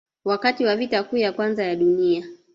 [0.25, 2.27] Wakati wa Vita Kuu ya Kwanza ya Dunia